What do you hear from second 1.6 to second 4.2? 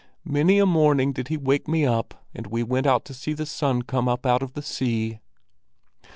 me up and we went out to see the sun come